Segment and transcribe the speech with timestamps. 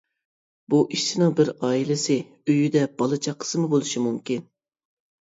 [0.73, 2.19] بۇ ئىشچىنىڭ بىر ئائىلىسى،
[2.49, 4.47] ئۆيىدە بالا-چاقىسىمۇ بولۇشى مۇمكىن.